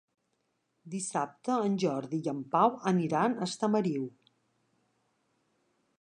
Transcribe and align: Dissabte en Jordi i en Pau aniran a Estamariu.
Dissabte 0.93 1.57
en 1.67 1.75
Jordi 1.83 2.21
i 2.27 2.31
en 2.33 2.41
Pau 2.55 2.73
aniran 2.95 3.37
a 3.43 3.49
Estamariu. 3.49 4.11